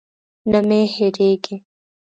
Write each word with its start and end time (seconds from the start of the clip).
نه 0.51 0.59
مې 0.67 0.79
هېرېږي. 0.93 1.55